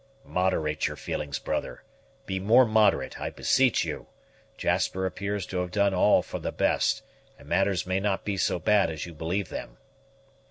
"Moderate 0.25 0.87
your 0.87 0.97
feelings, 0.97 1.37
brother; 1.37 1.83
be 2.25 2.39
more 2.39 2.65
moderate, 2.65 3.21
I 3.21 3.29
beseech 3.29 3.85
you; 3.85 4.07
Jasper 4.57 5.05
appears 5.05 5.45
to 5.45 5.59
have 5.59 5.69
done 5.69 5.93
all 5.93 6.23
for 6.23 6.39
the 6.39 6.51
best, 6.51 7.03
and 7.37 7.47
matters 7.47 7.85
may 7.85 7.99
not 7.99 8.25
be 8.25 8.35
so 8.35 8.57
bad 8.57 8.89
as 8.89 9.05
you 9.05 9.13
believe 9.13 9.49
them." 9.49 9.77